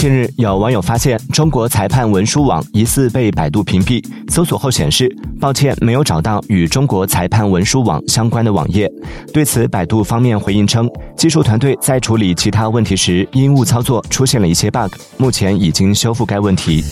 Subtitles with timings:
[0.00, 8.90] 近日有网友发现中国裁判文书网疑似被百度屏蔽搜索后显示抱歉没有找到与中国裁判文书网相关的网页。
[9.30, 16.82] 对此百度方面回应称技术团队在处理其他问题时因误操作出现了一些 bug 目前已经修复该问题。